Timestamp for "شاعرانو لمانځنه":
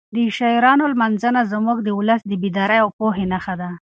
0.37-1.41